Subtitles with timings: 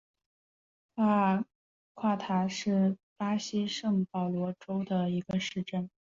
[1.93, 5.91] 夸塔是巴西圣保罗州的一个市镇。